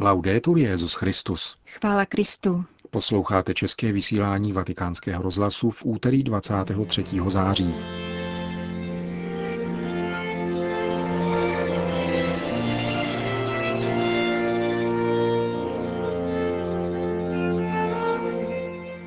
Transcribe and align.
Laudetur 0.00 0.58
Jezus 0.58 0.94
Christus. 0.94 1.56
Chvála 1.66 2.06
Kristu. 2.06 2.64
Posloucháte 2.90 3.54
české 3.54 3.92
vysílání 3.92 4.52
Vatikánského 4.52 5.22
rozhlasu 5.22 5.70
v 5.70 5.84
úterý 5.84 6.22
23. 6.22 7.04
září. 7.28 7.74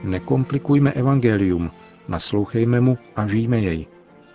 Nekomplikujme 0.03 0.91
evangelium, 0.91 1.71
naslouchejme 2.07 2.81
mu 2.81 2.97
a 3.15 3.27
žijme 3.27 3.59
jej, 3.59 3.87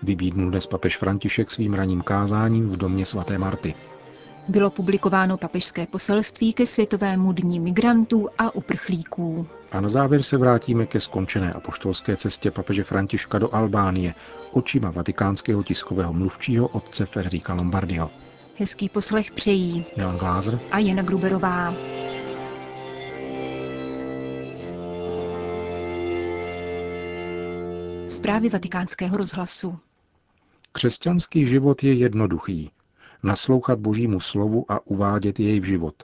vybídnul 0.02 0.50
dnes 0.50 0.66
papež 0.66 0.96
František 0.96 1.50
svým 1.50 1.75
raním 1.75 2.02
kázáním 2.02 2.68
v 2.68 2.77
domě 2.77 3.07
svaté 3.07 3.39
Marty. 3.39 3.75
Bylo 4.48 4.70
publikováno 4.70 5.36
papežské 5.36 5.86
poselství 5.86 6.52
ke 6.52 6.66
Světovému 6.66 7.32
dní 7.32 7.61
migrantů 7.61 8.29
a 8.39 8.54
uprchlíků. 8.54 9.46
A 9.72 9.80
na 9.80 9.89
závěr 9.89 10.22
se 10.22 10.36
vrátíme 10.36 10.86
ke 10.86 11.00
skončené 11.00 11.53
apoštolské 11.53 12.17
cestě 12.17 12.50
papeže 12.50 12.84
Františka 12.84 13.39
do 13.39 13.54
Albánie 13.54 14.14
očima 14.53 14.90
vatikánského 14.90 15.62
tiskového 15.62 16.12
mluvčího 16.12 16.68
otce 16.68 17.07
Federica 17.07 17.54
Lombardiho. 17.54 18.11
Hezký 18.58 18.89
poslech 18.89 19.30
přejí 19.30 19.86
Milan 19.96 20.18
Glázer 20.18 20.61
a 20.70 20.79
Jana 20.79 21.03
Gruberová. 21.03 21.75
Zprávy 28.08 28.48
vatikánského 28.48 29.17
rozhlasu. 29.17 29.79
Křesťanský 30.72 31.46
život 31.46 31.82
je 31.82 31.95
jednoduchý. 31.95 32.70
Naslouchat 33.24 33.78
božímu 33.78 34.20
slovu 34.20 34.72
a 34.72 34.86
uvádět 34.86 35.41
jej 35.41 35.60
v 35.60 35.64
život. 35.64 35.94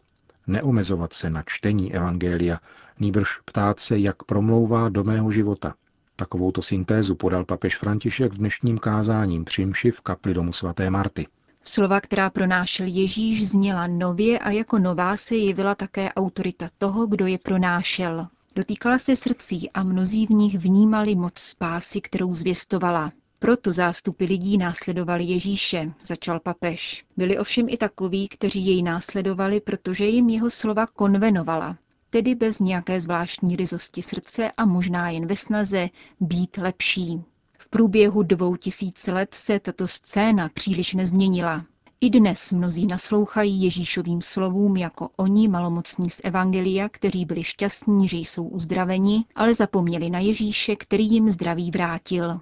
Neomezovat 0.46 1.12
se 1.12 1.30
na 1.30 1.42
čtení 1.46 1.94
evangelia, 1.94 2.60
nýbrž 3.00 3.38
ptát 3.44 3.80
se, 3.80 3.98
jak 3.98 4.22
promlouvá 4.22 4.88
do 4.88 5.04
mého 5.04 5.30
života. 5.30 5.74
Takovouto 6.16 6.62
syntézu 6.62 7.14
podal 7.14 7.44
papež 7.44 7.76
František 7.76 8.32
v 8.32 8.38
dnešním 8.38 8.78
kázáním 8.78 9.44
při 9.44 9.90
v 9.90 10.00
kapli 10.00 10.34
domu 10.34 10.52
svaté 10.52 10.90
Marty. 10.90 11.26
Slova, 11.62 12.00
která 12.00 12.30
pronášel 12.30 12.86
Ježíš, 12.86 13.48
zněla 13.48 13.86
nově 13.86 14.38
a 14.38 14.50
jako 14.50 14.78
nová 14.78 15.16
se 15.16 15.36
jevila 15.36 15.74
také 15.74 16.12
autorita 16.12 16.68
toho, 16.78 17.06
kdo 17.06 17.26
je 17.26 17.38
pronášel. 17.38 18.26
Dotýkala 18.56 18.98
se 18.98 19.16
srdcí 19.16 19.70
a 19.70 19.82
mnozí 19.82 20.26
v 20.26 20.30
nich 20.30 20.58
vnímali 20.58 21.14
moc 21.14 21.38
spásy, 21.38 22.00
kterou 22.00 22.34
zvěstovala. 22.34 23.12
Proto 23.42 23.72
zástupy 23.72 24.24
lidí 24.24 24.58
následovali 24.58 25.24
Ježíše, 25.24 25.92
začal 26.04 26.40
papež. 26.40 27.04
Byli 27.16 27.38
ovšem 27.38 27.68
i 27.68 27.76
takoví, 27.76 28.28
kteří 28.28 28.66
jej 28.66 28.82
následovali, 28.82 29.60
protože 29.60 30.04
jim 30.04 30.28
jeho 30.28 30.50
slova 30.50 30.86
konvenovala, 30.86 31.78
tedy 32.10 32.34
bez 32.34 32.60
nějaké 32.60 33.00
zvláštní 33.00 33.56
ryzosti 33.56 34.02
srdce 34.02 34.50
a 34.56 34.64
možná 34.64 35.10
jen 35.10 35.26
ve 35.26 35.36
snaze 35.36 35.88
být 36.20 36.56
lepší. 36.56 37.22
V 37.58 37.68
průběhu 37.68 38.22
dvou 38.22 38.56
tisíc 38.56 39.06
let 39.06 39.34
se 39.34 39.60
tato 39.60 39.88
scéna 39.88 40.48
příliš 40.48 40.94
nezměnila. 40.94 41.64
I 42.02 42.10
dnes 42.10 42.52
mnozí 42.52 42.86
naslouchají 42.86 43.62
Ježíšovým 43.62 44.22
slovům 44.22 44.76
jako 44.76 45.08
oni 45.16 45.48
malomocní 45.48 46.10
z 46.10 46.20
Evangelia, 46.24 46.88
kteří 46.88 47.24
byli 47.24 47.44
šťastní, 47.44 48.08
že 48.08 48.16
jsou 48.16 48.44
uzdraveni, 48.44 49.24
ale 49.34 49.54
zapomněli 49.54 50.10
na 50.10 50.18
Ježíše, 50.18 50.76
který 50.76 51.10
jim 51.10 51.30
zdraví 51.30 51.70
vrátil. 51.70 52.40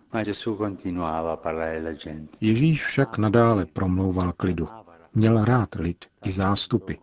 Ježíš 2.41 2.85
však 2.85 3.19
nadále 3.19 3.67
promlouval 3.67 4.33
k 4.33 4.43
lidu. 4.43 4.69
Měl 5.15 5.45
rád 5.45 5.75
lid 5.75 6.05
i 6.25 6.33
zástupy. 6.33 6.95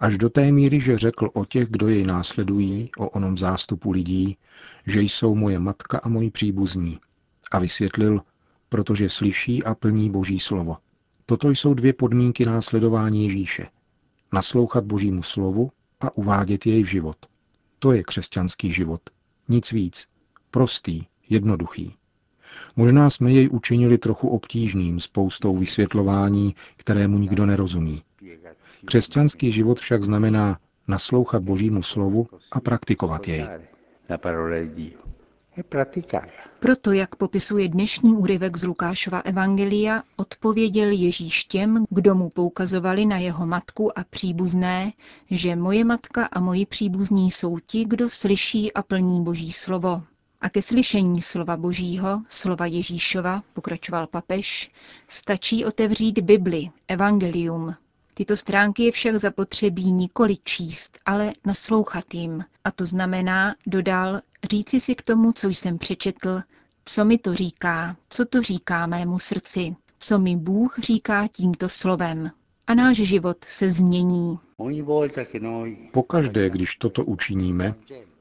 Až 0.00 0.18
do 0.18 0.30
té 0.30 0.52
míry, 0.52 0.80
že 0.80 0.98
řekl 0.98 1.30
o 1.32 1.44
těch, 1.44 1.68
kdo 1.70 1.88
jej 1.88 2.04
následují, 2.04 2.90
o 2.98 3.08
onom 3.08 3.38
zástupu 3.38 3.90
lidí, 3.90 4.36
že 4.86 5.00
jsou 5.00 5.34
moje 5.34 5.58
matka 5.58 5.98
a 5.98 6.08
moji 6.08 6.30
příbuzní. 6.30 6.98
A 7.50 7.58
vysvětlil, 7.58 8.20
protože 8.68 9.08
slyší 9.08 9.64
a 9.64 9.74
plní 9.74 10.10
Boží 10.10 10.38
slovo. 10.38 10.76
Toto 11.30 11.50
jsou 11.50 11.74
dvě 11.74 11.92
podmínky 11.92 12.44
následování 12.44 13.24
Ježíše. 13.24 13.66
Naslouchat 14.32 14.84
Božímu 14.84 15.22
slovu 15.22 15.70
a 16.00 16.16
uvádět 16.16 16.66
jej 16.66 16.82
v 16.82 16.86
život. 16.86 17.16
To 17.78 17.92
je 17.92 18.02
křesťanský 18.02 18.72
život. 18.72 19.00
Nic 19.48 19.72
víc. 19.72 20.06
Prostý, 20.50 21.02
jednoduchý. 21.28 21.94
Možná 22.76 23.10
jsme 23.10 23.32
jej 23.32 23.48
učinili 23.52 23.98
trochu 23.98 24.28
obtížným 24.28 25.00
spoustou 25.00 25.56
vysvětlování, 25.56 26.54
kterému 26.76 27.18
nikdo 27.18 27.46
nerozumí. 27.46 28.02
Křesťanský 28.84 29.52
život 29.52 29.78
však 29.78 30.02
znamená 30.02 30.58
naslouchat 30.88 31.42
Božímu 31.42 31.82
slovu 31.82 32.28
a 32.52 32.60
praktikovat 32.60 33.28
jej. 33.28 33.46
Proto, 36.60 36.92
jak 36.92 37.16
popisuje 37.16 37.68
dnešní 37.68 38.16
úryvek 38.16 38.56
z 38.56 38.64
Lukášova 38.64 39.20
Evangelia, 39.20 40.02
odpověděl 40.16 40.90
Ježíš 40.90 41.44
těm, 41.44 41.84
kdo 41.90 42.14
mu 42.14 42.30
poukazovali 42.30 43.06
na 43.06 43.18
jeho 43.18 43.46
matku 43.46 43.98
a 43.98 44.04
příbuzné, 44.04 44.92
že 45.30 45.56
moje 45.56 45.84
matka 45.84 46.24
a 46.24 46.40
moji 46.40 46.66
příbuzní 46.66 47.30
jsou 47.30 47.58
ti, 47.58 47.84
kdo 47.84 48.08
slyší 48.08 48.72
a 48.72 48.82
plní 48.82 49.24
Boží 49.24 49.52
slovo. 49.52 50.02
A 50.40 50.48
ke 50.48 50.62
slyšení 50.62 51.22
slova 51.22 51.56
Božího, 51.56 52.22
slova 52.28 52.66
Ježíšova, 52.66 53.42
pokračoval 53.52 54.06
papež, 54.06 54.70
stačí 55.08 55.64
otevřít 55.64 56.18
Bibli, 56.18 56.70
Evangelium, 56.88 57.74
Tyto 58.18 58.36
stránky 58.36 58.82
je 58.82 58.92
však 58.92 59.16
zapotřebí 59.16 59.92
nikoli 59.92 60.36
číst, 60.44 60.98
ale 61.06 61.32
naslouchat 61.46 62.14
jim. 62.14 62.44
A 62.64 62.70
to 62.70 62.86
znamená, 62.86 63.54
dodal, 63.66 64.20
říci 64.50 64.80
si 64.80 64.94
k 64.94 65.02
tomu, 65.02 65.32
co 65.32 65.48
jsem 65.48 65.78
přečetl, 65.78 66.40
co 66.84 67.04
mi 67.04 67.18
to 67.18 67.34
říká, 67.34 67.96
co 68.08 68.24
to 68.24 68.42
říká 68.42 68.86
mému 68.86 69.18
srdci, 69.18 69.76
co 69.98 70.18
mi 70.18 70.36
Bůh 70.36 70.78
říká 70.78 71.26
tímto 71.26 71.68
slovem. 71.68 72.30
A 72.66 72.74
náš 72.74 72.96
život 72.96 73.36
se 73.44 73.70
změní. 73.70 74.38
Pokaždé, 75.92 76.50
když 76.50 76.76
toto 76.76 77.04
učiníme, 77.04 77.74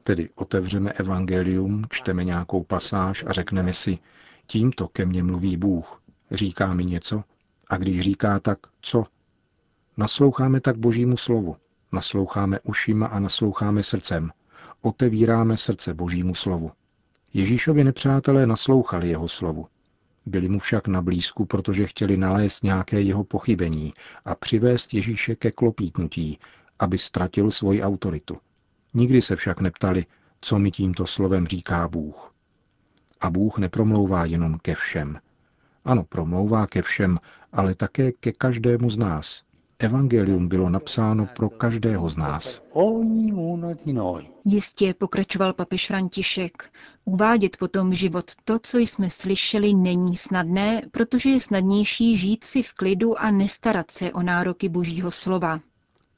tedy 0.03 0.29
otevřeme 0.35 0.91
evangelium, 0.91 1.83
čteme 1.89 2.23
nějakou 2.23 2.63
pasáž 2.63 3.23
a 3.27 3.31
řekneme 3.31 3.73
si, 3.73 3.97
tímto 4.47 4.87
ke 4.87 5.05
mně 5.05 5.23
mluví 5.23 5.57
Bůh, 5.57 6.01
říká 6.31 6.73
mi 6.73 6.85
něco, 6.85 7.23
a 7.69 7.77
když 7.77 8.01
říká 8.01 8.39
tak, 8.39 8.59
co, 8.81 9.03
Nasloucháme 9.99 10.61
tak 10.61 10.77
Božímu 10.77 11.17
slovu. 11.17 11.55
Nasloucháme 11.93 12.59
ušima 12.63 13.07
a 13.07 13.19
nasloucháme 13.19 13.83
srdcem. 13.83 14.31
Otevíráme 14.81 15.57
srdce 15.57 15.93
Božímu 15.93 16.35
slovu. 16.35 16.71
Ježíšovi 17.33 17.83
nepřátelé 17.83 18.47
naslouchali 18.47 19.09
jeho 19.09 19.27
slovu. 19.27 19.67
Byli 20.25 20.49
mu 20.49 20.59
však 20.59 20.87
na 20.87 21.01
blízku, 21.01 21.45
protože 21.45 21.87
chtěli 21.87 22.17
nalézt 22.17 22.63
nějaké 22.63 23.01
jeho 23.01 23.23
pochybení 23.23 23.93
a 24.25 24.35
přivést 24.35 24.93
Ježíše 24.93 25.35
ke 25.35 25.51
klopítnutí, 25.51 26.39
aby 26.79 26.97
ztratil 26.97 27.51
svoji 27.51 27.83
autoritu. 27.83 28.37
Nikdy 28.93 29.21
se 29.21 29.35
však 29.35 29.61
neptali, 29.61 30.05
co 30.41 30.59
mi 30.59 30.71
tímto 30.71 31.07
slovem 31.07 31.47
říká 31.47 31.87
Bůh. 31.87 32.33
A 33.21 33.29
Bůh 33.29 33.57
nepromlouvá 33.57 34.25
jenom 34.25 34.59
ke 34.59 34.75
všem. 34.75 35.19
Ano, 35.85 36.03
promlouvá 36.03 36.67
ke 36.67 36.81
všem, 36.81 37.17
ale 37.51 37.75
také 37.75 38.11
ke 38.11 38.31
každému 38.31 38.89
z 38.89 38.97
nás, 38.97 39.46
Evangelium 39.79 40.47
bylo 40.47 40.69
napsáno 40.69 41.25
pro 41.35 41.49
každého 41.49 42.09
z 42.09 42.17
nás. 42.17 42.61
Jistě, 44.45 44.93
pokračoval 44.93 45.53
papež 45.53 45.87
František, 45.87 46.71
uvádět 47.05 47.57
potom 47.57 47.93
život 47.93 48.31
to, 48.43 48.59
co 48.59 48.77
jsme 48.77 49.09
slyšeli, 49.09 49.73
není 49.73 50.15
snadné, 50.15 50.81
protože 50.91 51.29
je 51.29 51.39
snadnější 51.39 52.17
žít 52.17 52.43
si 52.43 52.63
v 52.63 52.73
klidu 52.73 53.19
a 53.21 53.31
nestarat 53.31 53.91
se 53.91 54.13
o 54.13 54.23
nároky 54.23 54.69
božího 54.69 55.11
slova. 55.11 55.59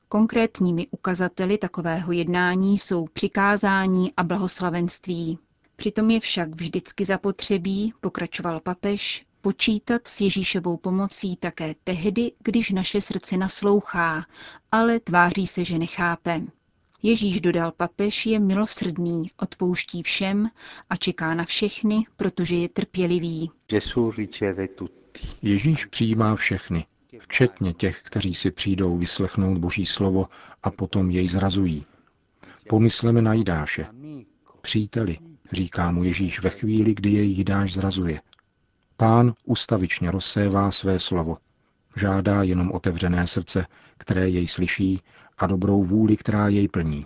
Konkrétními 0.07 0.87
ukazateli 0.91 1.57
takového 1.57 2.11
jednání 2.11 2.77
jsou 2.77 3.05
přikázání 3.13 4.13
a 4.17 4.23
blahoslavenství. 4.23 5.39
Přitom 5.75 6.09
je 6.09 6.19
však 6.19 6.55
vždycky 6.55 7.05
zapotřebí, 7.05 7.93
pokračoval 8.01 8.59
papež, 8.59 9.25
počítat 9.41 10.07
s 10.07 10.21
Ježíšovou 10.21 10.77
pomocí 10.77 11.35
také 11.35 11.75
tehdy, 11.83 12.31
když 12.43 12.69
naše 12.71 13.01
srdce 13.01 13.37
naslouchá, 13.37 14.25
ale 14.71 14.99
tváří 14.99 15.47
se, 15.47 15.63
že 15.63 15.79
nechápe. 15.79 16.41
Ježíš 17.03 17.41
dodal 17.41 17.71
papež 17.71 18.25
je 18.25 18.39
milosrdný, 18.39 19.31
odpouští 19.37 20.03
všem 20.03 20.49
a 20.89 20.95
čeká 20.95 21.33
na 21.33 21.45
všechny, 21.45 22.05
protože 22.17 22.55
je 22.55 22.69
trpělivý. 22.69 23.51
Ježíš 25.41 25.85
přijímá 25.85 26.35
všechny, 26.35 26.85
včetně 27.19 27.73
těch, 27.73 28.01
kteří 28.01 28.33
si 28.33 28.51
přijdou 28.51 28.97
vyslechnout 28.97 29.57
Boží 29.57 29.85
slovo 29.85 30.27
a 30.63 30.71
potom 30.71 31.09
jej 31.09 31.27
zrazují. 31.27 31.85
Pomysleme 32.69 33.21
na 33.21 33.33
Jidáše. 33.33 33.87
Příteli, 34.61 35.17
říká 35.51 35.91
mu 35.91 36.03
Ježíš 36.03 36.39
ve 36.39 36.49
chvíli, 36.49 36.93
kdy 36.93 37.09
jej 37.11 37.29
Jidáš 37.29 37.73
zrazuje. 37.73 38.21
Pán 38.99 39.33
ustavičně 39.45 40.11
rozsévá 40.11 40.71
své 40.71 40.99
slovo. 40.99 41.37
Žádá 41.95 42.43
jenom 42.43 42.71
otevřené 42.71 43.27
srdce, 43.27 43.65
které 43.97 44.29
jej 44.29 44.47
slyší, 44.47 45.01
a 45.37 45.47
dobrou 45.47 45.83
vůli, 45.83 46.17
která 46.17 46.47
jej 46.47 46.67
plní. 46.67 47.05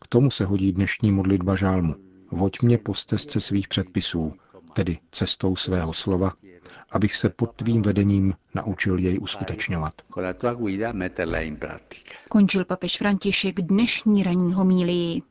K 0.00 0.06
tomu 0.06 0.30
se 0.30 0.44
hodí 0.44 0.72
dnešní 0.72 1.12
modlitba 1.12 1.54
žálmu. 1.54 1.94
Voď 2.30 2.62
mě 2.62 2.78
po 2.78 2.94
stezce 2.94 3.40
svých 3.40 3.68
předpisů, 3.68 4.32
tedy 4.72 4.98
cestou 5.10 5.56
svého 5.56 5.92
slova, 5.92 6.32
abych 6.90 7.16
se 7.16 7.28
pod 7.28 7.52
tvým 7.56 7.82
vedením 7.82 8.34
naučil 8.54 8.98
jej 8.98 9.18
uskutečňovat. 9.20 9.94
Končil 12.28 12.64
papež 12.64 12.98
František 12.98 13.60
dnešní 13.60 14.22
ranní 14.22 14.54
homílii. 14.54 15.22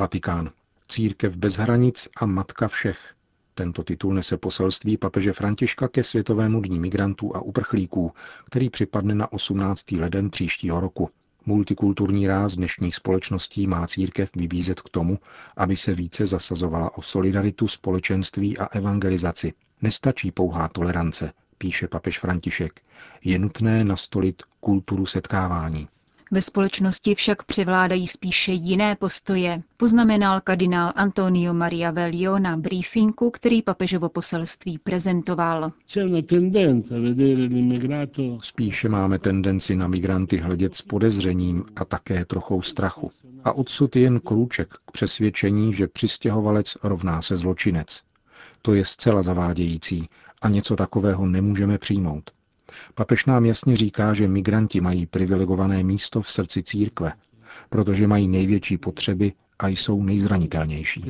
Vatikán. 0.00 0.50
Církev 0.88 1.36
bez 1.36 1.56
hranic 1.56 2.08
a 2.16 2.26
matka 2.26 2.68
všech. 2.68 3.14
Tento 3.56 3.82
titul 3.82 4.14
nese 4.14 4.36
poselství 4.36 4.96
papeže 4.96 5.32
Františka 5.32 5.88
ke 5.88 6.02
Světovému 6.02 6.60
dní 6.60 6.80
migrantů 6.80 7.36
a 7.36 7.40
uprchlíků, 7.40 8.12
který 8.46 8.70
připadne 8.70 9.14
na 9.14 9.32
18. 9.32 9.92
leden 9.92 10.30
příštího 10.30 10.80
roku. 10.80 11.10
Multikulturní 11.46 12.26
ráz 12.26 12.56
dnešních 12.56 12.96
společností 12.96 13.66
má 13.66 13.86
církev 13.86 14.30
vybízet 14.36 14.80
k 14.80 14.88
tomu, 14.88 15.18
aby 15.56 15.76
se 15.76 15.94
více 15.94 16.26
zasazovala 16.26 16.98
o 16.98 17.02
solidaritu, 17.02 17.68
společenství 17.68 18.58
a 18.58 18.64
evangelizaci. 18.66 19.52
Nestačí 19.82 20.30
pouhá 20.30 20.68
tolerance, 20.68 21.32
píše 21.58 21.88
papež 21.88 22.18
František. 22.18 22.80
Je 23.24 23.38
nutné 23.38 23.84
nastolit 23.84 24.42
kulturu 24.60 25.06
setkávání. 25.06 25.88
Ve 26.34 26.42
společnosti 26.42 27.14
však 27.14 27.42
převládají 27.42 28.06
spíše 28.06 28.52
jiné 28.52 28.96
postoje, 28.96 29.62
poznamenal 29.76 30.40
kardinál 30.40 30.92
Antonio 30.96 31.54
Maria 31.54 31.90
Velio 31.90 32.38
na 32.38 32.56
briefingu, 32.56 33.30
který 33.30 33.62
papežovo 33.62 34.08
poselství 34.08 34.78
prezentoval. 34.78 35.72
Spíše 38.42 38.88
máme 38.88 39.18
tendenci 39.18 39.76
na 39.76 39.86
migranty 39.86 40.36
hledět 40.36 40.74
s 40.74 40.82
podezřením 40.82 41.64
a 41.76 41.84
také 41.84 42.24
trochou 42.24 42.62
strachu. 42.62 43.10
A 43.44 43.52
odsud 43.52 43.96
jen 43.96 44.20
krůček 44.20 44.74
k 44.86 44.90
přesvědčení, 44.90 45.72
že 45.72 45.88
přistěhovalec 45.88 46.76
rovná 46.82 47.22
se 47.22 47.36
zločinec. 47.36 48.02
To 48.62 48.74
je 48.74 48.84
zcela 48.84 49.22
zavádějící 49.22 50.08
a 50.42 50.48
něco 50.48 50.76
takového 50.76 51.26
nemůžeme 51.26 51.78
přijmout. 51.78 52.30
Papež 52.94 53.26
nám 53.26 53.44
jasně 53.44 53.76
říká, 53.76 54.14
že 54.14 54.28
migranti 54.28 54.80
mají 54.80 55.06
privilegované 55.06 55.82
místo 55.82 56.22
v 56.22 56.30
srdci 56.30 56.62
církve, 56.62 57.12
protože 57.70 58.06
mají 58.06 58.28
největší 58.28 58.78
potřeby 58.78 59.32
a 59.58 59.68
jsou 59.68 60.02
nejzranitelnější. 60.02 61.04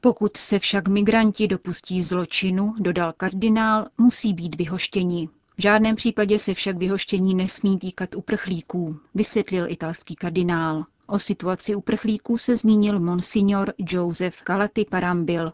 Pokud 0.00 0.36
se 0.36 0.58
však 0.58 0.88
migranti 0.88 1.48
dopustí 1.48 2.02
zločinu, 2.02 2.74
dodal 2.80 3.12
kardinál, 3.16 3.86
musí 3.98 4.32
být 4.34 4.56
vyhoštěni. 4.56 5.28
V 5.58 5.62
žádném 5.62 5.96
případě 5.96 6.38
se 6.38 6.54
však 6.54 6.76
vyhoštění 6.76 7.34
nesmí 7.34 7.78
týkat 7.78 8.14
uprchlíků, 8.14 8.96
vysvětlil 9.14 9.66
italský 9.68 10.14
kardinál. 10.14 10.84
O 11.06 11.18
situaci 11.18 11.74
uprchlíků 11.74 12.38
se 12.38 12.56
zmínil 12.56 13.00
monsignor 13.00 13.72
Joseph 13.78 14.36
Calati 14.46 14.86
Parambil. 14.90 15.52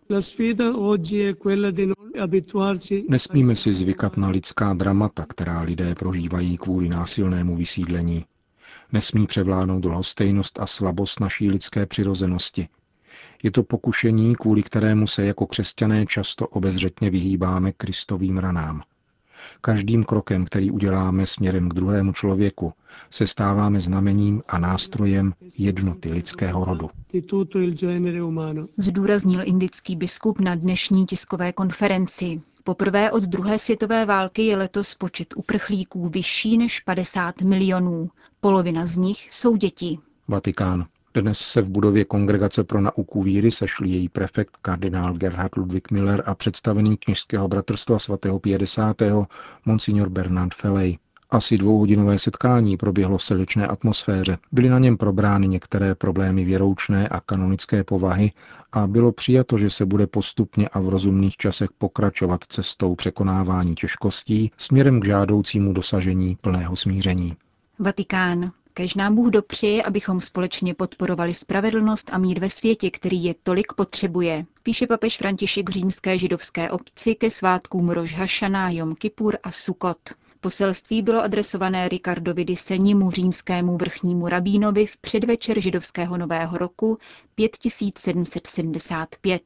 Nesmíme 3.09 3.55
si 3.55 3.73
zvykat 3.73 4.17
na 4.17 4.29
lidská 4.29 4.75
dramata, 4.75 5.27
která 5.27 5.61
lidé 5.61 5.95
prožívají 5.95 6.57
kvůli 6.57 6.89
násilnému 6.89 7.57
vysídlení. 7.57 8.25
Nesmí 8.93 9.27
převládnout 9.27 9.85
lhostejnost 9.85 10.61
a 10.61 10.67
slabost 10.67 11.21
naší 11.21 11.51
lidské 11.51 11.87
přirozenosti. 11.87 12.69
Je 13.43 13.51
to 13.51 13.63
pokušení, 13.63 14.37
kvůli 14.37 14.63
kterému 14.63 15.07
se 15.07 15.25
jako 15.25 15.47
křesťané 15.47 16.07
často 16.07 16.47
obezřetně 16.47 17.11
vyhýbáme 17.11 17.73
kristovým 17.73 18.39
ranám. 18.39 18.83
Každým 19.61 20.05
krokem, 20.05 20.45
který 20.45 20.71
uděláme 20.71 21.27
směrem 21.27 21.69
k 21.69 21.75
druhému 21.75 22.13
člověku, 22.13 22.73
se 23.11 23.27
stáváme 23.27 23.81
znamením 23.81 24.43
a 24.49 24.59
nástrojem 24.59 25.33
jednoty 25.59 26.13
lidského 26.13 26.65
rodu. 26.65 26.91
Zdůraznil 28.79 29.41
indický 29.45 29.97
biskup 29.97 30.41
na 30.41 30.55
dnešní 30.55 31.07
tiskové 31.07 31.53
konferenci. 31.53 32.41
Poprvé 32.65 33.11
od 33.11 33.23
druhé 33.23 33.59
světové 33.59 34.07
války 34.07 34.43
je 34.43 34.57
letos 34.57 34.95
počet 34.95 35.35
uprchlíků 35.37 36.09
vyšší 36.09 36.59
než 36.59 36.81
50 36.81 37.41
milionů. 37.41 38.11
Polovina 38.41 38.87
z 38.87 38.97
nich 38.97 39.33
jsou 39.33 39.57
děti. 39.57 39.99
Vatikán. 40.29 40.87
Dnes 41.15 41.39
se 41.39 41.63
v 41.63 41.71
budově 41.71 42.05
Kongregace 42.05 42.65
pro 42.65 42.81
nauku 42.81 43.23
víry 43.23 43.51
sešli 43.51 43.89
její 43.89 44.09
prefekt 44.09 44.57
kardinál 44.63 45.15
Gerhard 45.15 45.57
Ludwig 45.57 45.91
Miller 45.91 46.23
a 46.27 46.35
představený 46.35 46.97
kněžského 46.97 47.49
bratrstva 47.49 47.99
svatého 47.99 48.39
50. 48.39 48.97
monsignor 49.65 50.09
Bernard 50.09 50.55
Felej. 50.55 50.99
Asi 51.31 51.59
dvouhodinové 51.59 52.19
setkání 52.19 52.77
proběhlo 52.77 53.19
v 53.19 53.23
srdečné 53.23 53.67
atmosféře. 53.67 54.39
Byly 54.53 54.69
na 54.69 54.79
něm 54.79 54.97
probrány 54.97 55.49
některé 55.49 55.95
problémy 55.95 56.45
věroučné 56.45 57.09
a 57.09 57.21
kanonické 57.21 57.85
povahy 57.85 58.33
a 58.73 58.87
bylo 58.87 59.13
přijato, 59.13 59.59
že 59.59 59.71
se 59.71 59.87
bude 59.87 60.07
postupně 60.07 60.69
a 60.69 60.81
v 60.81 60.89
rozumných 60.89 61.37
časech 61.37 61.69
pokračovat 61.79 62.45
cestou 62.49 62.95
překonávání 62.95 63.75
těžkostí 63.75 64.51
směrem 64.57 65.01
k 65.01 65.05
žádoucímu 65.05 65.73
dosažení 65.73 66.37
plného 66.41 66.77
smíření. 66.77 67.37
Vatikán. 67.79 68.51
Kež 68.81 68.95
nám 68.95 69.15
Bůh 69.15 69.31
dopřeje, 69.31 69.83
abychom 69.83 70.21
společně 70.21 70.75
podporovali 70.75 71.35
spravedlnost 71.35 72.11
a 72.13 72.19
mír 72.19 72.41
ve 72.41 72.51
světě, 72.51 72.91
který 72.91 73.25
je 73.25 73.35
tolik 73.43 73.73
potřebuje, 73.73 74.47
píše 74.63 74.87
papež 74.87 75.19
František 75.19 75.71
římské 75.71 76.19
židovské 76.19 76.71
obci 76.71 77.15
ke 77.15 77.31
svátkům 77.31 77.91
Rož 77.91 78.17
Jom 78.69 78.95
Kippur 78.95 79.39
a 79.43 79.53
Sukot. 79.53 79.99
Poselství 80.41 81.03
bylo 81.03 81.23
adresované 81.23 81.89
Ricardovi 81.89 82.45
Disenimu, 82.45 83.11
římskému 83.11 83.77
vrchnímu 83.77 84.29
rabínovi 84.29 84.87
v 84.87 84.97
předvečer 84.97 85.61
židovského 85.61 86.19
nového 86.19 86.59
roku 86.59 86.99
5775 87.35 89.43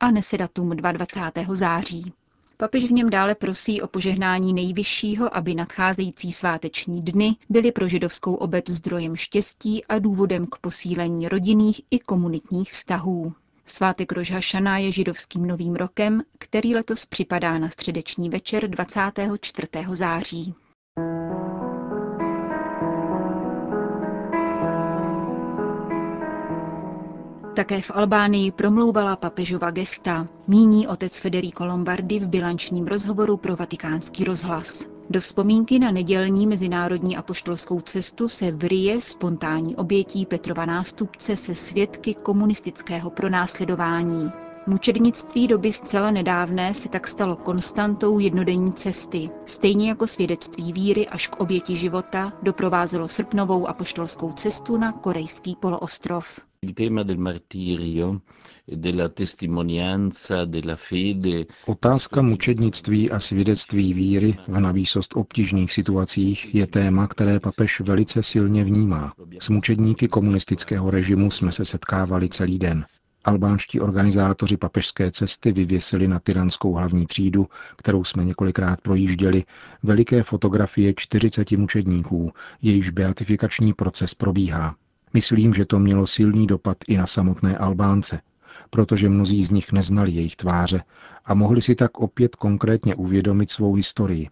a 0.00 0.10
nese 0.10 0.38
datum 0.38 0.70
22. 0.70 1.54
září. 1.54 2.12
Papež 2.60 2.84
v 2.84 2.90
něm 2.92 3.10
dále 3.10 3.34
prosí 3.34 3.82
o 3.82 3.86
požehnání 3.88 4.52
nejvyššího, 4.52 5.36
aby 5.36 5.54
nadcházející 5.54 6.32
sváteční 6.32 7.02
dny 7.02 7.36
byly 7.48 7.72
pro 7.72 7.88
židovskou 7.88 8.34
obec 8.34 8.70
zdrojem 8.70 9.16
štěstí 9.16 9.84
a 9.84 9.98
důvodem 9.98 10.46
k 10.46 10.58
posílení 10.58 11.28
rodinných 11.28 11.80
i 11.90 11.98
komunitních 11.98 12.72
vztahů. 12.72 13.32
Svátek 13.66 14.12
Rožhašana 14.12 14.78
je 14.78 14.92
židovským 14.92 15.46
novým 15.46 15.74
rokem, 15.74 16.22
který 16.38 16.74
letos 16.74 17.06
připadá 17.06 17.58
na 17.58 17.68
středeční 17.68 18.28
večer 18.28 18.68
24. 18.70 19.68
září. 19.92 20.54
Také 27.58 27.82
v 27.82 27.90
Albánii 27.94 28.52
promlouvala 28.52 29.16
papežova 29.16 29.70
gesta, 29.70 30.26
míní 30.46 30.88
otec 30.88 31.18
Federico 31.20 31.64
Lombardi 31.64 32.18
v 32.20 32.26
bilančním 32.28 32.86
rozhovoru 32.86 33.36
pro 33.36 33.56
vatikánský 33.56 34.24
rozhlas. 34.24 34.86
Do 35.10 35.20
vzpomínky 35.20 35.78
na 35.78 35.90
nedělní 35.90 36.46
mezinárodní 36.46 37.16
apoštolskou 37.16 37.80
cestu 37.80 38.28
se 38.28 38.52
v 38.52 38.64
Rie 38.64 39.00
spontánní 39.00 39.76
obětí 39.76 40.26
Petrova 40.26 40.66
nástupce 40.66 41.36
se 41.36 41.54
svědky 41.54 42.14
komunistického 42.14 43.10
pronásledování. 43.10 44.30
Mučednictví 44.66 45.46
doby 45.46 45.72
zcela 45.72 46.10
nedávné 46.10 46.74
se 46.74 46.88
tak 46.88 47.08
stalo 47.08 47.36
konstantou 47.36 48.18
jednodenní 48.18 48.72
cesty. 48.72 49.30
Stejně 49.46 49.88
jako 49.88 50.06
svědectví 50.06 50.72
víry 50.72 51.08
až 51.08 51.26
k 51.26 51.40
oběti 51.40 51.76
života 51.76 52.32
doprovázelo 52.42 53.08
srpnovou 53.08 53.68
apoštolskou 53.68 54.32
cestu 54.32 54.76
na 54.76 54.92
korejský 54.92 55.56
poloostrov. 55.60 56.47
Otázka 61.66 62.22
mučednictví 62.22 63.10
a 63.10 63.20
svědectví 63.20 63.94
víry 63.94 64.36
v 64.48 64.60
navýsost 64.60 65.16
obtížných 65.16 65.72
situacích 65.72 66.54
je 66.54 66.66
téma, 66.66 67.06
které 67.06 67.40
papež 67.40 67.80
velice 67.80 68.22
silně 68.22 68.64
vnímá. 68.64 69.12
S 69.40 69.48
mučedníky 69.48 70.08
komunistického 70.08 70.90
režimu 70.90 71.30
jsme 71.30 71.52
se 71.52 71.64
setkávali 71.64 72.28
celý 72.28 72.58
den. 72.58 72.86
Albánští 73.24 73.80
organizátoři 73.80 74.56
papežské 74.56 75.10
cesty 75.10 75.52
vyvěsili 75.52 76.08
na 76.08 76.18
tyranskou 76.18 76.72
hlavní 76.72 77.06
třídu, 77.06 77.46
kterou 77.76 78.04
jsme 78.04 78.24
několikrát 78.24 78.80
projížděli, 78.80 79.44
veliké 79.82 80.22
fotografie 80.22 80.94
40 80.96 81.50
mučedníků, 81.52 82.32
jejichž 82.62 82.90
beatifikační 82.90 83.72
proces 83.72 84.14
probíhá. 84.14 84.76
Myslím, 85.14 85.54
že 85.54 85.64
to 85.64 85.78
mělo 85.78 86.06
silný 86.06 86.46
dopad 86.46 86.76
i 86.88 86.96
na 86.96 87.06
samotné 87.06 87.58
Albánce, 87.58 88.20
protože 88.70 89.08
mnozí 89.08 89.44
z 89.44 89.50
nich 89.50 89.72
neznali 89.72 90.10
jejich 90.10 90.36
tváře 90.36 90.82
a 91.24 91.34
mohli 91.34 91.62
si 91.62 91.74
tak 91.74 91.98
opět 91.98 92.36
konkrétně 92.36 92.94
uvědomit 92.94 93.50
svou 93.50 93.74
historii. 93.74 94.28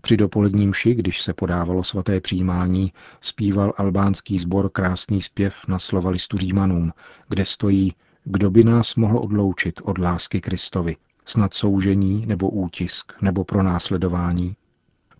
Při 0.00 0.16
dopoledním 0.16 0.74
ši, 0.74 0.94
když 0.94 1.22
se 1.22 1.34
podávalo 1.34 1.84
svaté 1.84 2.20
přijímání, 2.20 2.92
zpíval 3.20 3.72
albánský 3.76 4.38
sbor 4.38 4.70
krásný 4.70 5.22
zpěv 5.22 5.54
na 5.68 5.78
slova 5.78 6.10
listu 6.10 6.38
Římanům, 6.38 6.92
kde 7.28 7.44
stojí 7.44 7.92
kdo 8.24 8.50
by 8.50 8.64
nás 8.64 8.94
mohl 8.94 9.18
odloučit 9.18 9.80
od 9.84 9.98
lásky 9.98 10.40
Kristovi? 10.40 10.96
Snad 11.26 11.54
soužení 11.54 12.26
nebo 12.26 12.50
útisk 12.50 13.12
nebo 13.22 13.44
pronásledování? 13.44 14.56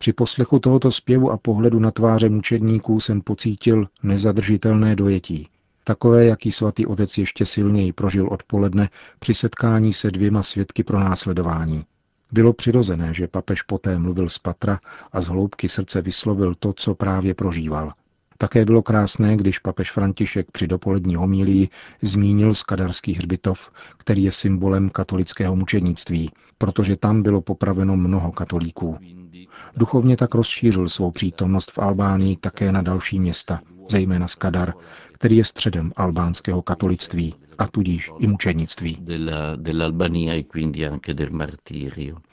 Při 0.00 0.12
poslechu 0.12 0.58
tohoto 0.58 0.90
zpěvu 0.90 1.30
a 1.30 1.36
pohledu 1.36 1.78
na 1.78 1.90
tváře 1.90 2.28
mučedníků 2.28 3.00
jsem 3.00 3.20
pocítil 3.20 3.86
nezadržitelné 4.02 4.96
dojetí. 4.96 5.48
Takové, 5.84 6.24
jaký 6.24 6.52
svatý 6.52 6.86
otec 6.86 7.18
ještě 7.18 7.46
silněji 7.46 7.92
prožil 7.92 8.28
odpoledne 8.30 8.88
při 9.18 9.34
setkání 9.34 9.92
se 9.92 10.10
dvěma 10.10 10.42
svědky 10.42 10.84
pro 10.84 11.00
následování. 11.00 11.84
Bylo 12.32 12.52
přirozené, 12.52 13.14
že 13.14 13.28
papež 13.28 13.62
poté 13.62 13.98
mluvil 13.98 14.28
z 14.28 14.38
patra 14.38 14.80
a 15.12 15.20
z 15.20 15.26
hloubky 15.26 15.68
srdce 15.68 16.02
vyslovil 16.02 16.54
to, 16.54 16.72
co 16.72 16.94
právě 16.94 17.34
prožíval. 17.34 17.92
Také 18.38 18.64
bylo 18.64 18.82
krásné, 18.82 19.36
když 19.36 19.58
papež 19.58 19.92
František 19.92 20.50
při 20.50 20.66
dopolední 20.66 21.16
homílii 21.16 21.68
zmínil 22.02 22.54
skadarský 22.54 23.14
hřbitov, 23.14 23.70
který 23.96 24.22
je 24.24 24.32
symbolem 24.32 24.90
katolického 24.90 25.56
mučednictví, 25.56 26.30
protože 26.58 26.96
tam 26.96 27.22
bylo 27.22 27.40
popraveno 27.40 27.96
mnoho 27.96 28.32
katolíků. 28.32 28.98
Duchovně 29.76 30.16
tak 30.16 30.34
rozšířil 30.34 30.88
svou 30.88 31.10
přítomnost 31.10 31.70
v 31.70 31.78
Albánii 31.78 32.36
také 32.36 32.72
na 32.72 32.82
další 32.82 33.20
města, 33.20 33.60
zejména 33.90 34.28
Skadar, 34.28 34.74
který 35.12 35.36
je 35.36 35.44
středem 35.44 35.92
albánského 35.96 36.62
katolictví 36.62 37.34
a 37.58 37.66
tudíž 37.66 38.10
i 38.18 38.26
mučednictví. 38.26 38.98
E 39.08 39.18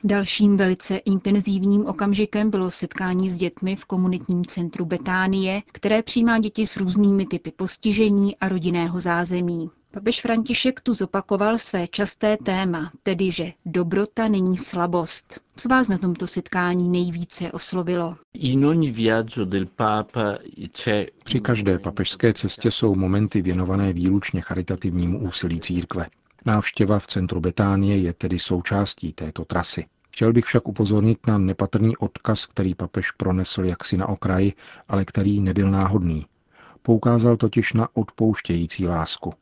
Dalším 0.03 0.57
velice 0.57 0.97
intenzivním 0.97 1.85
okamžikem 1.85 2.49
bylo 2.49 2.71
setkání 2.71 3.29
s 3.29 3.37
dětmi 3.37 3.75
v 3.75 3.85
komunitním 3.85 4.45
centru 4.45 4.85
Betánie, 4.85 5.61
které 5.71 6.03
přijímá 6.03 6.39
děti 6.39 6.67
s 6.67 6.77
různými 6.77 7.25
typy 7.25 7.51
postižení 7.51 8.37
a 8.37 8.49
rodinného 8.49 8.99
zázemí. 8.99 9.69
Papež 9.91 10.21
František 10.21 10.81
tu 10.81 10.93
zopakoval 10.93 11.57
své 11.57 11.87
časté 11.87 12.37
téma, 12.37 12.91
tedy 13.03 13.31
že 13.31 13.51
dobrota 13.65 14.27
není 14.27 14.57
slabost. 14.57 15.39
Co 15.55 15.69
vás 15.69 15.87
na 15.87 15.97
tomto 15.97 16.27
setkání 16.27 16.89
nejvíce 16.89 17.51
oslovilo? 17.51 18.15
Při 21.23 21.39
každé 21.41 21.79
papežské 21.79 22.33
cestě 22.33 22.71
jsou 22.71 22.95
momenty 22.95 23.41
věnované 23.41 23.93
výlučně 23.93 24.41
charitativnímu 24.41 25.19
úsilí 25.19 25.59
církve. 25.59 26.07
Návštěva 26.45 26.99
v 26.99 27.07
centru 27.07 27.39
Betánie 27.39 27.97
je 27.97 28.13
tedy 28.13 28.39
součástí 28.39 29.13
této 29.13 29.45
trasy. 29.45 29.85
Chtěl 30.11 30.33
bych 30.33 30.45
však 30.45 30.67
upozornit 30.67 31.27
na 31.27 31.37
nepatrný 31.37 31.97
odkaz, 31.97 32.45
který 32.45 32.75
papež 32.75 33.11
pronesl 33.11 33.63
jaksi 33.65 33.97
na 33.97 34.09
okraji, 34.09 34.53
ale 34.87 35.05
který 35.05 35.41
nebyl 35.41 35.71
náhodný. 35.71 36.25
Poukázal 36.81 37.37
totiž 37.37 37.73
na 37.73 37.87
odpouštějící 37.93 38.87
lásku. 38.87 39.33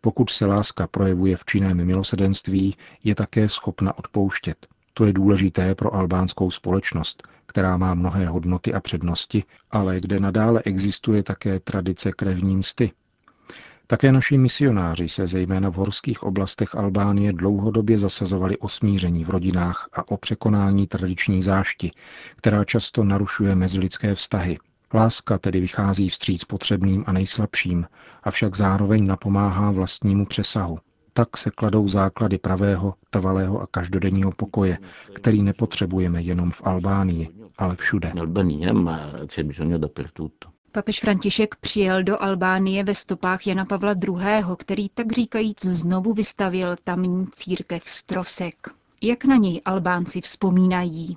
Pokud 0.00 0.30
se 0.30 0.46
láska 0.46 0.86
projevuje 0.86 1.36
v 1.36 1.44
činném 1.44 1.84
milosedenství, 1.84 2.76
je 3.04 3.14
také 3.14 3.48
schopna 3.48 3.98
odpouštět. 3.98 4.66
To 4.94 5.04
je 5.04 5.12
důležité 5.12 5.74
pro 5.74 5.94
albánskou 5.94 6.50
společnost, 6.50 7.28
která 7.46 7.76
má 7.76 7.94
mnohé 7.94 8.26
hodnoty 8.26 8.74
a 8.74 8.80
přednosti, 8.80 9.44
ale 9.70 10.00
kde 10.00 10.20
nadále 10.20 10.62
existuje 10.64 11.22
také 11.22 11.60
tradice 11.60 12.12
krevní 12.12 12.56
msty. 12.56 12.92
Také 13.86 14.12
naši 14.12 14.38
misionáři 14.38 15.08
se 15.08 15.26
zejména 15.26 15.70
v 15.70 15.74
horských 15.74 16.22
oblastech 16.22 16.74
Albánie 16.74 17.32
dlouhodobě 17.32 17.98
zasazovali 17.98 18.58
o 18.58 18.68
smíření 18.68 19.24
v 19.24 19.30
rodinách 19.30 19.88
a 19.92 20.10
o 20.10 20.16
překonání 20.16 20.86
tradiční 20.86 21.42
zášti, 21.42 21.90
která 22.36 22.64
často 22.64 23.04
narušuje 23.04 23.54
mezilidské 23.54 24.14
vztahy, 24.14 24.58
Láska 24.94 25.38
tedy 25.38 25.60
vychází 25.60 26.08
vstříc 26.08 26.44
potřebným 26.44 27.04
a 27.06 27.12
nejslabším, 27.12 27.86
avšak 28.22 28.56
zároveň 28.56 29.06
napomáhá 29.06 29.70
vlastnímu 29.70 30.26
přesahu. 30.26 30.78
Tak 31.12 31.36
se 31.36 31.50
kladou 31.50 31.88
základy 31.88 32.38
pravého, 32.38 32.94
trvalého 33.10 33.60
a 33.60 33.66
každodenního 33.66 34.32
pokoje, 34.32 34.78
který 35.12 35.42
nepotřebujeme 35.42 36.22
jenom 36.22 36.50
v 36.50 36.62
Albánii, 36.64 37.28
ale 37.58 37.76
všude. 37.76 38.12
Papež 40.72 41.00
František 41.00 41.56
přijel 41.56 42.02
do 42.02 42.22
Albánie 42.22 42.84
ve 42.84 42.94
stopách 42.94 43.46
Jana 43.46 43.64
Pavla 43.64 43.92
II., 43.92 44.44
který 44.58 44.88
tak 44.88 45.12
říkajíc 45.12 45.64
znovu 45.64 46.14
vystavil 46.14 46.76
tamní 46.84 47.26
církev 47.26 47.82
Strosek. 47.84 48.81
Jak 49.04 49.24
na 49.24 49.36
něj 49.36 49.60
Albánci 49.64 50.20
vzpomínají? 50.20 51.16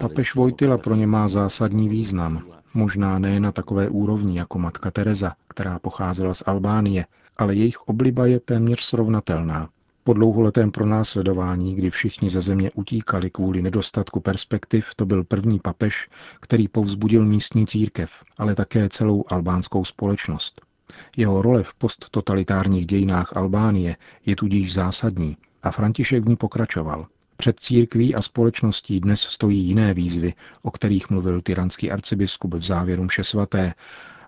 Papež 0.00 0.34
Vojtila 0.34 0.78
pro 0.78 0.94
ně 0.94 1.06
má 1.06 1.28
zásadní 1.28 1.88
význam. 1.88 2.42
Možná 2.74 3.18
ne 3.18 3.40
na 3.40 3.52
takové 3.52 3.88
úrovni 3.88 4.38
jako 4.38 4.58
matka 4.58 4.90
Teresa, 4.90 5.36
která 5.48 5.78
pocházela 5.78 6.34
z 6.34 6.42
Albánie, 6.46 7.06
ale 7.36 7.54
jejich 7.54 7.80
obliba 7.80 8.26
je 8.26 8.40
téměř 8.40 8.80
srovnatelná. 8.80 9.68
Po 10.04 10.12
dlouholetém 10.12 10.70
pronásledování, 10.70 11.74
kdy 11.74 11.90
všichni 11.90 12.30
ze 12.30 12.42
země 12.42 12.70
utíkali 12.74 13.30
kvůli 13.30 13.62
nedostatku 13.62 14.20
perspektiv, 14.20 14.86
to 14.96 15.06
byl 15.06 15.24
první 15.24 15.58
papež, 15.58 16.08
který 16.40 16.68
povzbudil 16.68 17.24
místní 17.24 17.66
církev, 17.66 18.24
ale 18.38 18.54
také 18.54 18.88
celou 18.88 19.24
albánskou 19.28 19.84
společnost. 19.84 20.60
Jeho 21.16 21.42
role 21.42 21.62
v 21.62 21.74
posttotalitárních 21.74 22.86
dějinách 22.86 23.36
Albánie 23.36 23.96
je 24.26 24.36
tudíž 24.36 24.74
zásadní 24.74 25.36
a 25.66 25.70
František 25.70 26.24
v 26.24 26.28
ní 26.28 26.36
pokračoval. 26.36 27.06
Před 27.36 27.60
církví 27.60 28.14
a 28.14 28.22
společností 28.22 29.00
dnes 29.00 29.20
stojí 29.20 29.64
jiné 29.64 29.94
výzvy, 29.94 30.34
o 30.62 30.70
kterých 30.70 31.10
mluvil 31.10 31.40
tyranský 31.40 31.90
arcibiskup 31.90 32.54
v 32.54 32.64
závěru 32.64 33.04
mše 33.04 33.24
svaté 33.24 33.74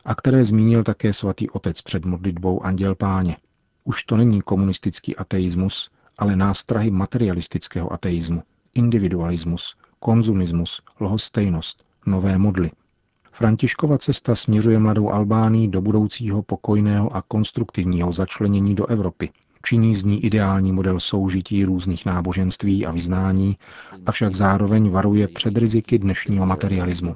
a 0.05 0.15
které 0.15 0.45
zmínil 0.45 0.85
také 0.85 1.13
svatý 1.13 1.51
otec 1.51 1.83
před 1.83 2.05
modlitbou 2.05 2.65
Anděl 2.65 2.95
Páně. 2.95 3.37
Už 3.85 4.05
to 4.05 4.17
není 4.17 4.43
komunistický 4.43 5.17
ateismus, 5.17 5.91
ale 6.19 6.37
nástrahy 6.37 6.91
materialistického 6.91 7.93
ateismu, 7.93 8.43
individualismus, 8.75 9.77
konzumismus, 9.99 10.83
lhostejnost, 11.01 11.85
nové 12.07 12.39
modly. 12.39 12.71
Františkova 13.33 13.99
cesta 13.99 14.35
směřuje 14.35 14.79
mladou 14.79 15.11
Albánii 15.11 15.69
do 15.69 15.81
budoucího 15.81 16.43
pokojného 16.43 17.17
a 17.17 17.23
konstruktivního 17.23 18.13
začlenění 18.13 18.75
do 18.75 18.87
Evropy– 18.87 19.31
Činí 19.69 19.97
z 19.97 20.05
ní 20.05 20.25
ideální 20.25 20.73
model 20.73 21.01
soužití 21.01 21.65
různých 21.65 22.07
náboženství 22.07 22.87
a 22.87 22.91
vyznání, 22.91 23.57
avšak 24.07 24.35
zároveň 24.35 24.91
varuje 24.91 25.29
před 25.29 25.59
riziky 25.59 25.99
dnešního 25.99 26.47
materialismu. 26.47 27.15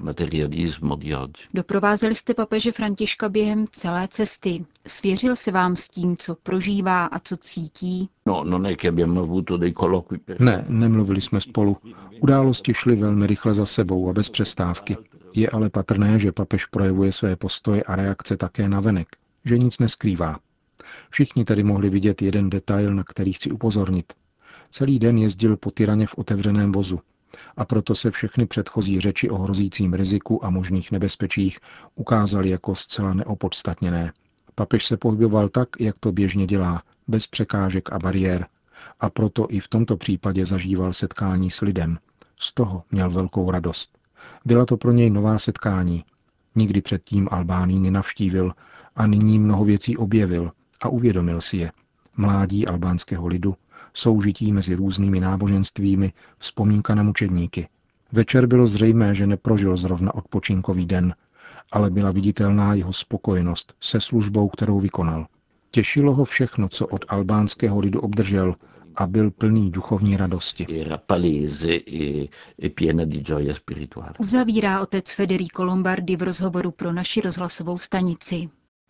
Doprovázeli 1.55 2.15
jste 2.15 2.35
papeže 2.35 2.73
Františka 2.73 3.29
během 3.29 3.67
celé 3.71 4.09
cesty. 4.09 4.65
Svěřil 4.87 5.37
se 5.37 5.53
vám 5.53 5.77
s 5.77 5.89
tím, 5.89 6.17
co 6.17 6.37
prožívá 6.43 7.05
a 7.05 7.19
co 7.19 7.37
cítí? 7.37 8.09
No, 8.27 8.45
ne, 10.39 10.65
nemluvili 10.69 11.21
jsme 11.21 11.41
spolu. 11.41 11.77
Události 12.21 12.75
šly 12.75 12.97
velmi 12.97 13.27
rychle 13.27 13.55
za 13.55 13.67
sebou 13.67 14.11
a 14.11 14.13
bez 14.13 14.29
přestávky. 14.29 14.97
Je 15.35 15.51
ale 15.51 15.71
patrné, 15.71 16.19
že 16.19 16.33
papež 16.33 16.67
projevuje 16.67 17.13
své 17.13 17.37
postoje 17.37 17.83
a 17.83 17.97
reakce 17.97 18.37
také 18.37 18.69
na 18.69 18.81
venek, 18.81 19.09
že 19.45 19.59
nic 19.59 19.79
neskrývá. 19.79 20.39
Všichni 21.11 21.45
tedy 21.45 21.63
mohli 21.63 21.91
vidět 21.91 22.23
jeden 22.23 22.51
detail, 22.51 22.95
na 22.95 23.05
který 23.05 23.33
chci 23.33 23.51
upozornit. 23.51 24.13
Celý 24.71 24.99
den 24.99 25.19
jezdil 25.19 25.57
po 25.57 25.71
tyraně 25.71 26.07
v 26.07 26.15
otevřeném 26.15 26.73
vozu 26.73 27.01
a 27.57 27.65
proto 27.65 27.95
se 27.95 28.11
všechny 28.11 28.47
předchozí 28.47 29.01
řeči 29.01 29.31
o 29.31 29.39
hrozícím 29.39 29.95
riziku 29.95 30.45
a 30.45 30.51
možných 30.51 30.93
nebezpečích 30.93 31.59
ukázaly 31.95 32.51
jako 32.51 32.75
zcela 32.75 33.15
neopodstatněné. 33.15 34.13
Papež 34.55 34.87
se 34.87 34.97
pohyboval 34.97 35.49
tak, 35.49 35.69
jak 35.81 35.99
to 35.99 36.13
běžně 36.13 36.47
dělá, 36.47 36.83
bez 37.09 37.27
překážek 37.27 37.93
a 37.93 37.99
bariér, 37.99 38.47
a 39.01 39.11
proto 39.11 39.47
i 39.51 39.61
v 39.61 39.69
tomto 39.69 39.97
případě 39.97 40.47
zažíval 40.47 40.93
setkání 40.93 41.51
s 41.51 41.61
lidem. 41.61 41.99
Z 42.39 42.53
toho 42.53 42.83
měl 42.91 43.11
velkou 43.11 43.51
radost. 43.51 43.99
Byla 44.45 44.67
to 44.67 44.77
pro 44.77 44.93
něj 44.93 45.11
nová 45.11 45.39
setkání. 45.39 46.05
Nikdy 46.55 46.83
předtím 46.83 47.29
Albánii 47.31 47.81
nenavštívil 47.81 48.53
a 48.97 49.07
nyní 49.07 49.39
mnoho 49.39 49.65
věcí 49.65 49.97
objevil, 49.97 50.53
a 50.83 50.89
uvědomil 50.89 51.41
si 51.41 51.57
je. 51.57 51.73
Mládí 52.17 52.67
albánského 52.67 53.27
lidu, 53.27 53.55
soužití 53.95 54.53
mezi 54.53 54.75
různými 54.75 55.21
náboženstvími, 55.21 56.13
vzpomínka 56.39 56.95
na 56.95 57.03
mučedníky. 57.03 57.69
Večer 58.13 58.47
bylo 58.47 58.67
zřejmé, 58.67 59.15
že 59.15 59.27
neprožil 59.27 59.77
zrovna 59.77 60.15
odpočinkový 60.15 60.87
den, 60.87 61.15
ale 61.73 61.91
byla 61.91 62.11
viditelná 62.11 62.75
jeho 62.75 62.93
spokojenost 62.93 63.75
se 63.81 64.01
službou, 64.01 64.49
kterou 64.49 64.81
vykonal. 64.81 65.27
Těšilo 65.71 66.15
ho 66.15 66.25
všechno, 66.25 66.69
co 66.69 66.87
od 66.87 67.05
albánského 67.09 67.81
lidu 67.81 68.01
obdržel 68.01 68.55
a 68.97 69.07
byl 69.07 69.31
plný 69.31 69.71
duchovní 69.71 70.17
radosti. 70.17 70.67
Uzavírá 74.19 74.81
otec 74.81 75.15
Federico 75.15 75.65
Lombardi 75.65 76.17
v 76.17 76.23
rozhovoru 76.23 76.71
pro 76.71 76.93
naši 76.93 77.21
rozhlasovou 77.21 77.79
stanici. 77.79 78.49